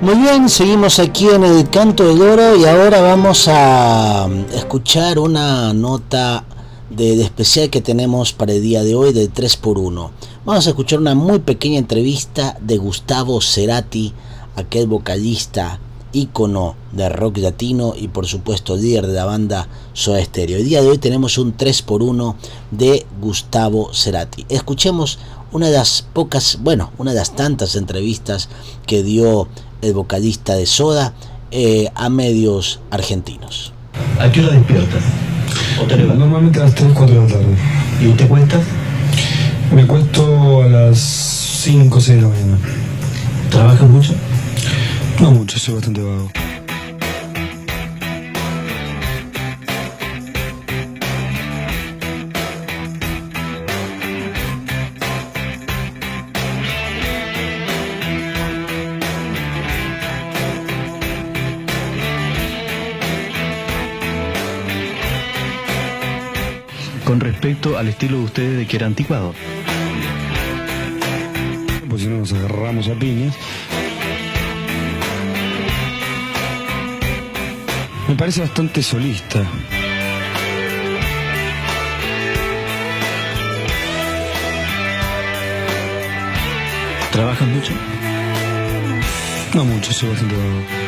Muy 0.06 0.18
bien, 0.18 0.48
seguimos 0.48 1.00
aquí 1.00 1.26
en 1.30 1.42
el 1.42 1.68
Canto 1.68 2.06
del 2.06 2.22
Oro 2.22 2.54
y 2.54 2.64
ahora 2.64 3.00
vamos 3.00 3.48
a 3.48 4.28
escuchar 4.54 5.18
una 5.18 5.72
nota 5.72 6.44
de, 6.90 7.16
de 7.16 7.24
especial 7.24 7.70
que 7.70 7.80
tenemos 7.80 8.32
para 8.32 8.52
el 8.52 8.62
día 8.62 8.84
de 8.84 8.94
hoy 8.94 9.12
del 9.12 9.34
3x1. 9.34 10.10
Vamos 10.44 10.64
a 10.64 10.70
escuchar 10.70 11.00
una 11.00 11.16
muy 11.16 11.40
pequeña 11.40 11.80
entrevista 11.80 12.56
de 12.60 12.76
Gustavo 12.76 13.40
Cerati, 13.40 14.12
aquel 14.54 14.86
vocalista 14.86 15.80
ícono 16.12 16.76
de 16.92 17.08
rock 17.08 17.38
latino 17.38 17.94
y 17.96 18.06
por 18.06 18.26
supuesto 18.26 18.76
líder 18.76 19.08
de 19.08 19.14
la 19.14 19.24
banda 19.24 19.68
Soda 19.92 20.24
Stereo. 20.24 20.58
El 20.58 20.66
día 20.66 20.82
de 20.82 20.88
hoy 20.88 20.98
tenemos 20.98 21.36
un 21.36 21.56
3x1 21.56 22.36
de 22.70 23.04
Gustavo 23.20 23.92
Cerati. 23.92 24.46
Escuchemos 24.48 25.18
una 25.52 25.66
de 25.66 25.72
las 25.72 26.02
pocas, 26.02 26.58
bueno, 26.60 26.92
una 26.98 27.12
de 27.12 27.18
las 27.18 27.34
tantas 27.34 27.76
entrevistas 27.76 28.48
que 28.86 29.02
dio 29.02 29.48
el 29.82 29.92
vocalista 29.94 30.54
de 30.54 30.66
Soda 30.66 31.14
eh, 31.50 31.88
a 31.94 32.08
medios 32.08 32.80
argentinos. 32.90 33.72
¿A 34.18 34.30
qué 34.30 34.42
hora 34.42 34.52
despiertas? 34.54 35.02
¿O 35.80 35.84
te 35.86 35.96
levantas? 35.96 36.18
Normalmente 36.18 36.60
a 36.60 36.64
las 36.64 36.74
3, 36.74 36.92
4 36.94 37.14
de 37.14 37.20
la 37.20 37.26
tarde. 37.26 37.56
¿Y 38.00 38.08
te 38.12 38.26
cuentas? 38.26 38.62
Me 39.72 39.86
cuesto 39.86 40.62
a 40.62 40.68
las 40.68 40.98
5, 40.98 42.00
6 42.00 42.16
de 42.16 42.22
la 42.22 42.28
mañana. 42.28 42.58
¿Trabajas 43.50 43.88
mucho? 43.88 44.14
No 45.20 45.30
mucho, 45.30 45.58
soy 45.58 45.74
bastante 45.74 46.02
vago. 46.02 46.30
Con 67.06 67.20
respecto 67.20 67.78
al 67.78 67.86
estilo 67.86 68.18
de 68.18 68.24
ustedes 68.24 68.56
de 68.58 68.66
que 68.66 68.76
era 68.76 68.86
anticuado. 68.86 69.32
Pues 71.88 72.02
si 72.02 72.08
no 72.08 72.18
nos 72.18 72.32
agarramos 72.32 72.88
a 72.88 72.94
piñas. 72.94 73.32
Me 78.08 78.16
parece 78.16 78.40
bastante 78.40 78.82
solista. 78.82 79.40
¿Trabajas 87.12 87.48
mucho? 87.48 87.72
No 89.54 89.64
mucho, 89.64 89.92
soy 89.92 90.08
bastante. 90.08 90.85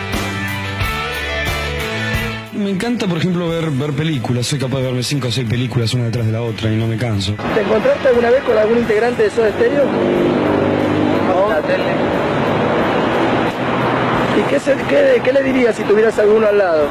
Me 2.69 2.75
encanta, 2.75 3.07
por 3.07 3.17
ejemplo, 3.17 3.49
ver, 3.49 3.71
ver 3.71 3.93
películas. 3.95 4.47
Soy 4.47 4.59
capaz 4.59 4.77
de 4.81 4.83
verme 4.85 5.03
5 5.03 5.29
o 5.29 5.31
6 5.33 5.49
películas 5.49 5.95
una 5.95 6.05
detrás 6.05 6.27
de 6.27 6.33
la 6.33 6.43
otra 6.43 6.71
y 6.71 6.77
no 6.77 6.87
me 6.87 6.99
canso. 6.99 7.35
¿Te 7.55 7.63
encontraste 7.63 8.09
alguna 8.09 8.29
vez 8.29 8.43
con 8.45 8.59
algún 8.59 8.77
integrante 8.77 9.23
de 9.23 9.31
Soda 9.31 9.51
Stereo? 9.53 9.87
No. 9.87 11.49
La 11.49 11.63
tele. 11.63 11.85
¿Y 14.39 14.51
qué, 14.51 14.61
se- 14.61 14.77
qué- 14.87 15.23
qué 15.25 15.33
le 15.33 15.43
dirías 15.45 15.77
si 15.77 15.83
tuvieras 15.85 16.19
alguno 16.19 16.47
al 16.47 16.59
lado? 16.59 16.89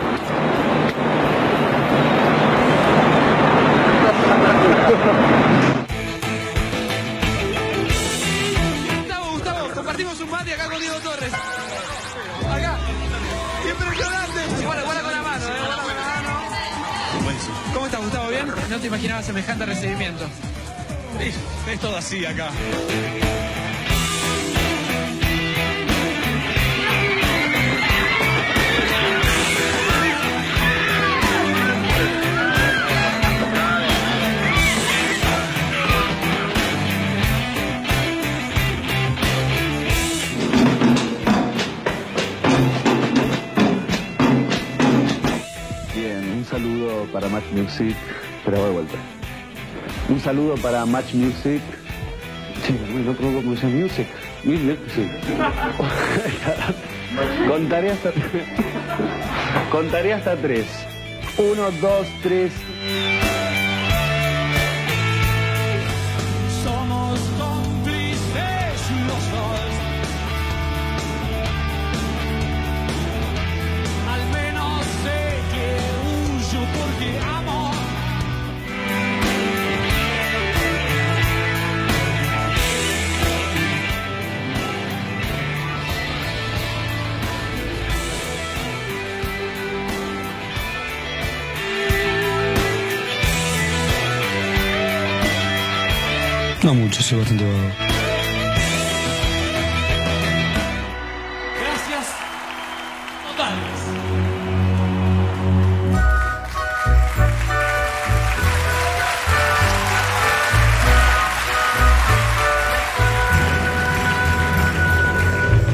Gustavo, 9.00 9.32
Gustavo, 9.34 9.70
compartimos 9.74 10.20
un 10.20 10.30
mate 10.30 10.54
acá 10.54 10.70
con 10.70 10.80
Diego 10.80 10.98
Torres. 11.00 11.32
Acá. 11.34 12.78
Impresionante. 13.70 14.42
No 18.70 18.80
te 18.80 18.88
imaginaba 18.88 19.24
semejante 19.24 19.66
recibimiento. 19.66 20.26
Es 21.72 21.80
todo 21.80 21.96
así 21.96 22.26
acá. 22.26 22.50
Bien, 45.96 46.30
un 46.38 46.46
saludo 46.46 47.06
para 47.14 47.30
Match 47.30 47.46
Music, 47.54 47.96
pero 48.48 48.60
voy 48.60 48.68
de 48.68 48.74
vuelta. 48.76 48.98
Un 50.08 50.22
saludo 50.22 50.56
para 50.56 50.86
Match 50.86 51.14
Music. 51.14 51.62
Sí, 52.66 52.80
no 53.06 53.14
creo 53.14 53.34
cómo 53.34 53.52
dice 53.52 53.68
Music. 53.68 54.08
Music. 54.46 55.12
Contaré 57.50 57.92
hasta 57.92 58.12
Contaré 59.70 60.14
hasta 60.14 60.38
tres. 60.38 60.66
Uno, 61.38 61.72
dos, 61.82 62.08
tres. 62.24 62.54
No 96.68 96.74
mucho, 96.74 97.02
soy 97.02 97.20
bastante 97.20 97.46
vago. 97.46 97.72
Gracias. 101.62 102.08
Totales. 103.24 103.80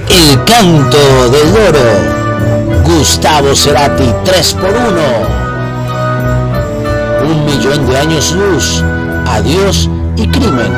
El 0.09 0.43
canto 0.45 1.31
del 1.31 1.53
loro. 1.55 1.87
Gustavo 2.83 3.55
Cerati 3.55 4.13
3 4.25 4.53
por 4.53 4.69
1 4.69 4.81
Un 7.31 7.45
millón 7.45 7.87
de 7.87 7.97
años 7.97 8.31
luz. 8.33 8.83
Adiós 9.25 9.89
y 10.15 10.27
crimen. 10.27 10.71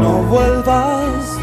No 0.00 0.22
vuelvas. 0.24 1.38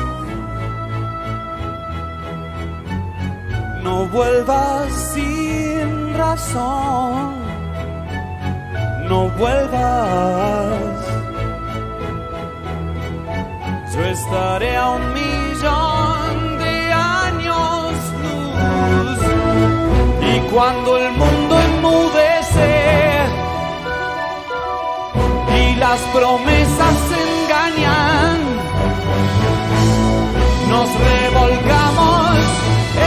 No 3.84 4.06
vuelvas 4.08 4.91
sin 5.14 6.14
razón 6.14 6.85
no 9.10 9.30
vuelvas. 9.30 10.95
Yo 13.93 14.03
estaré 14.03 14.76
a 14.76 14.89
un 14.89 15.14
millón 15.14 16.58
de 16.58 16.91
años 16.91 17.93
luz. 18.24 19.20
Y 20.34 20.39
cuando 20.51 20.97
el 20.97 21.12
mundo 21.14 21.60
enmudece 21.60 22.74
y 25.62 25.76
las 25.76 25.99
promesas 26.14 26.95
se 27.10 27.18
engañan, 27.32 28.38
nos 30.70 30.89
revolcamos 31.10 32.38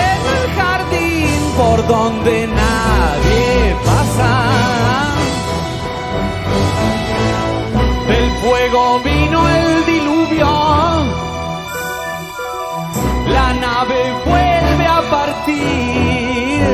en 0.07 0.21
el 0.37 0.45
jardín 0.59 1.41
por 1.57 1.87
donde 1.87 2.47
nadie 2.47 3.77
pasa. 3.85 4.48
Del 8.09 8.31
fuego 8.43 9.01
vino 9.01 9.49
el 9.49 9.87
diluvio. 9.87 10.53
La 13.37 13.53
nave 13.55 14.01
vuelve 14.25 14.87
a 14.87 15.03
partir. 15.11 16.67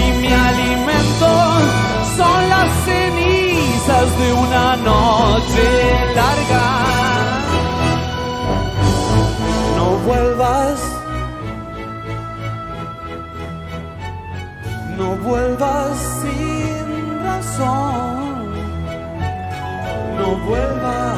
Y 0.00 0.04
mi 0.20 0.32
alimento 0.50 1.30
son 2.16 2.48
las 2.54 2.70
cenizas 2.84 4.18
de 4.20 4.32
una 4.32 4.76
noche 4.76 5.64
larga. 6.14 6.66
No 9.76 9.86
vuelvas. 10.06 10.78
No 14.98 15.08
vuelvas 15.28 15.96
sin 16.20 16.77
No 17.58 17.64
vuelvas. 20.46 21.17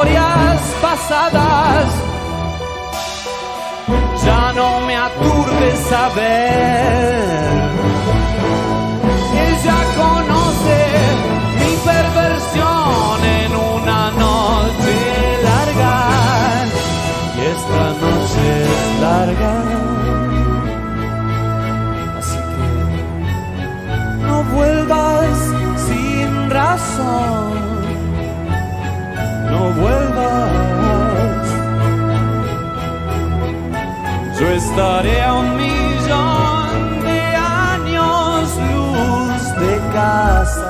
Historias 0.00 0.60
pasadas. 0.80 1.86
Ya 4.24 4.52
no 4.54 4.80
me 4.86 4.96
aturde 4.96 5.76
saber. 5.88 7.69
Vuelvas. 30.20 31.48
Yo 34.38 34.46
estaré 34.48 35.22
a 35.22 35.32
un 35.34 35.56
millón 35.56 37.02
de 37.02 37.20
años 37.36 38.56
luz 38.72 39.42
de 39.60 39.74
casa. 39.92 40.69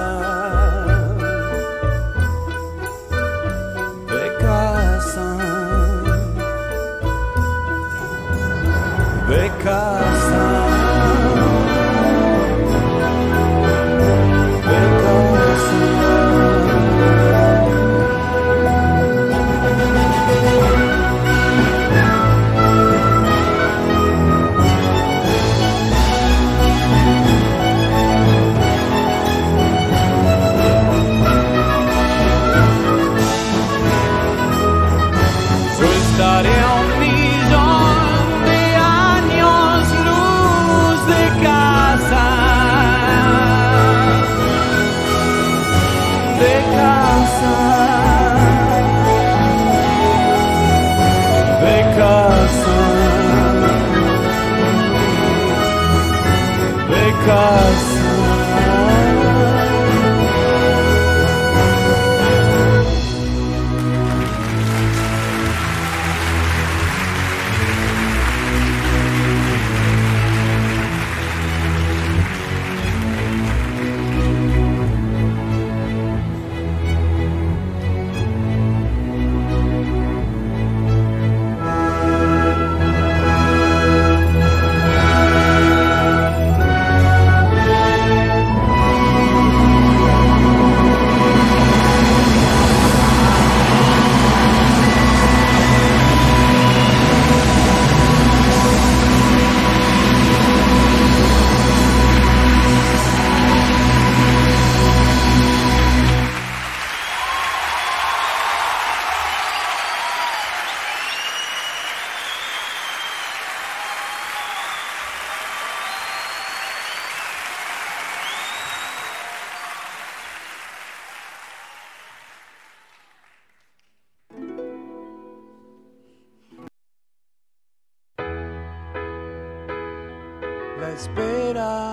La 130.81 130.89
espera 130.93 131.93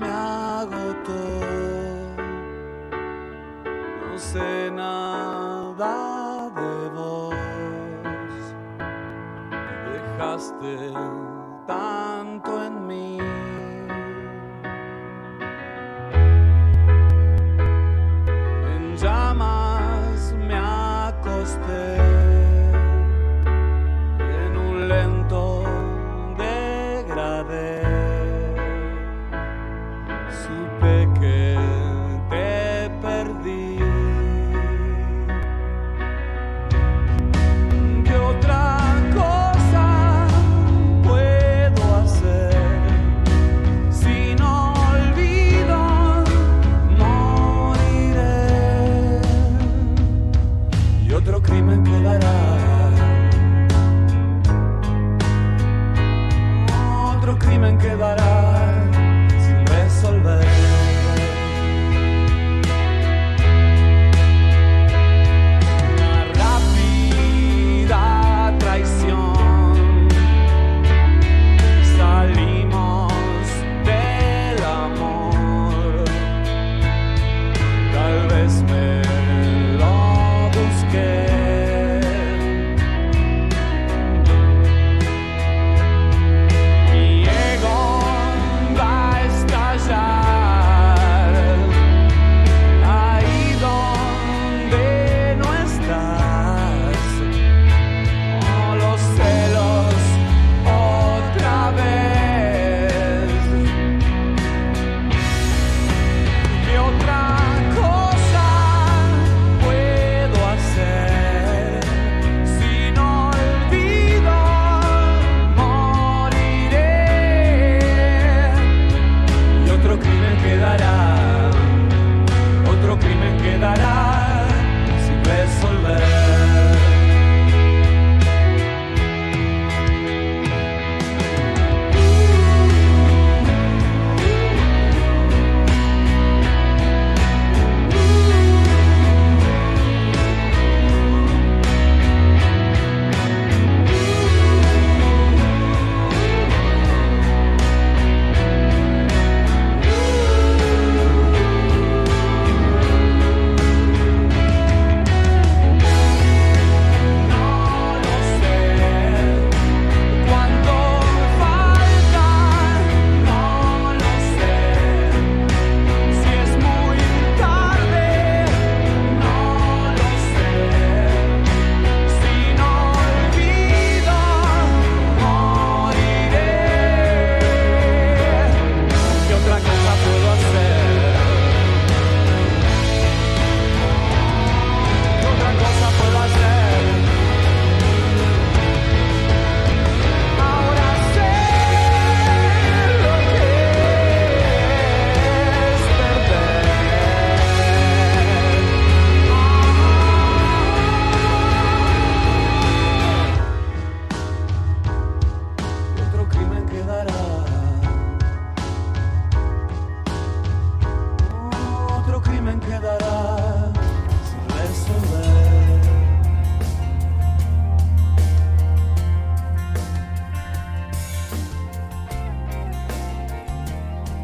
me 0.00 0.06
agotó. 0.06 1.12
No 4.00 4.18
sé 4.18 4.70
nada 4.70 6.48
de 6.54 6.88
vos. 6.94 7.34
Dejaste 9.92 10.94
tanto 11.66 12.64
en 12.64 12.86
mí. 12.86 13.15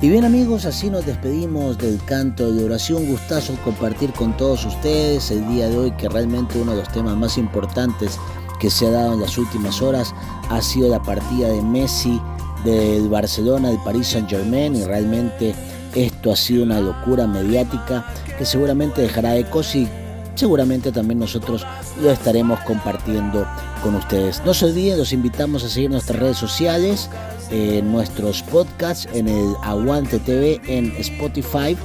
Y 0.02 0.10
bien 0.10 0.24
amigos, 0.24 0.64
así 0.64 0.90
nos 0.90 1.06
despedimos 1.06 1.78
del 1.78 2.02
canto 2.04 2.52
de 2.52 2.64
oración. 2.64 3.06
Gustazo 3.06 3.54
compartir 3.62 4.12
con 4.12 4.36
todos 4.36 4.64
ustedes 4.64 5.30
el 5.30 5.46
día 5.46 5.68
de 5.68 5.78
hoy 5.78 5.92
que 5.92 6.08
realmente 6.08 6.60
uno 6.60 6.72
de 6.72 6.78
los 6.78 6.88
temas 6.88 7.16
más 7.16 7.38
importantes 7.38 8.18
que 8.58 8.68
se 8.68 8.88
ha 8.88 8.90
dado 8.90 9.14
en 9.14 9.20
las 9.20 9.38
últimas 9.38 9.80
horas 9.80 10.12
ha 10.50 10.60
sido 10.60 10.88
la 10.88 11.00
partida 11.00 11.50
de 11.50 11.62
Messi 11.62 12.20
del 12.64 13.08
Barcelona, 13.08 13.68
del 13.68 13.78
Paris 13.84 14.08
Saint 14.08 14.28
Germain 14.28 14.74
y 14.74 14.82
realmente 14.82 15.54
esto 15.94 16.32
ha 16.32 16.36
sido 16.36 16.64
una 16.64 16.80
locura 16.80 17.28
mediática 17.28 18.04
que 18.36 18.44
seguramente 18.44 19.02
dejará 19.02 19.36
ecos 19.36 19.72
y 19.76 19.86
seguramente 20.34 20.90
también 20.90 21.20
nosotros 21.20 21.64
lo 22.02 22.10
estaremos 22.10 22.58
compartiendo 22.60 23.46
con 23.84 23.94
ustedes. 23.94 24.42
No 24.44 24.52
se 24.52 24.64
olviden, 24.64 24.98
los 24.98 25.12
invitamos 25.12 25.62
a 25.62 25.68
seguir 25.68 25.90
nuestras 25.90 26.18
redes 26.18 26.38
sociales, 26.38 27.08
eh, 27.52 27.82
nuestros 27.82 28.42
podcasts 28.42 29.06
en 29.12 29.28
el 29.28 29.54
Aguante 29.62 30.18
TV 30.18 30.60
en 30.66 30.92
Spotify, 30.98 31.76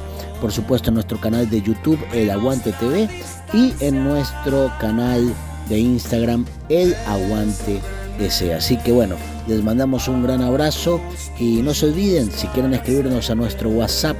por 0.41 0.51
supuesto 0.51 0.89
en 0.89 0.95
nuestro 0.95 1.19
canal 1.19 1.49
de 1.49 1.61
YouTube 1.61 1.99
El 2.13 2.29
Aguante 2.29 2.71
TV 2.73 3.09
y 3.53 3.73
en 3.81 4.03
nuestro 4.03 4.71
canal 4.79 5.33
de 5.69 5.79
Instagram 5.79 6.45
El 6.69 6.95
Aguante 7.05 7.81
S. 8.19 8.53
Así 8.53 8.77
que 8.77 8.91
bueno, 8.91 9.15
les 9.47 9.63
mandamos 9.63 10.07
un 10.07 10.23
gran 10.23 10.41
abrazo 10.41 11.01
y 11.39 11.61
no 11.61 11.73
se 11.73 11.87
olviden 11.87 12.31
si 12.31 12.47
quieren 12.47 12.73
escribirnos 12.73 13.29
a 13.29 13.35
nuestro 13.35 13.69
WhatsApp 13.69 14.17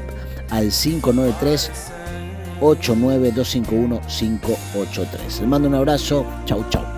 al 0.49 0.69
593 0.71 1.71
89251 2.61 4.01
583. 4.07 5.39
Les 5.39 5.47
mando 5.47 5.67
un 5.67 5.75
abrazo, 5.75 6.25
chau 6.45 6.63
chau. 6.69 6.96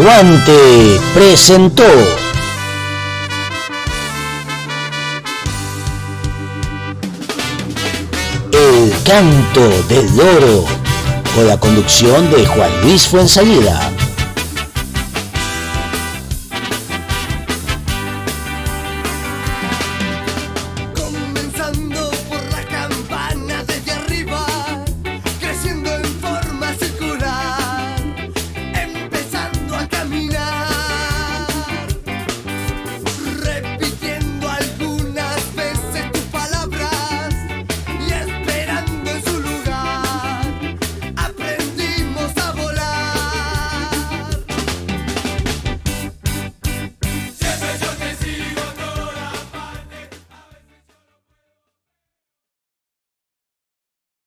Aguante 0.00 0.98
presentó 1.12 1.84
El 8.50 8.94
Canto 9.04 9.60
del 9.90 10.16
Loro 10.16 10.64
con 11.34 11.46
la 11.46 11.60
conducción 11.60 12.30
de 12.30 12.46
Juan 12.46 12.70
Luis 12.82 13.06
Fuensalida. 13.08 13.92